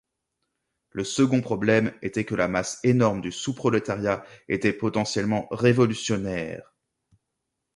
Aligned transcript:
Le 0.89 1.03
second 1.03 1.41
problème 1.41 1.93
était 2.01 2.25
que 2.25 2.33
la 2.33 2.47
masse 2.47 2.79
énorme 2.83 3.21
du 3.21 3.31
sous-prolétariat 3.31 4.25
était 4.47 4.73
potentiellement 4.73 5.47
révolutionnaire. 5.51 6.73